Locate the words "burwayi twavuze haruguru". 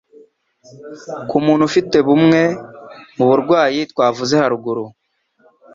3.29-4.85